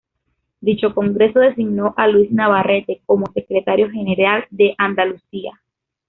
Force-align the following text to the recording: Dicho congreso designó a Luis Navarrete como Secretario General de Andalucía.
Dicho 0.61 0.95
congreso 0.95 1.37
designó 1.37 1.93
a 1.95 2.07
Luis 2.07 2.31
Navarrete 2.31 3.03
como 3.05 3.31
Secretario 3.33 3.91
General 3.91 4.45
de 4.49 4.73
Andalucía. 4.79 5.61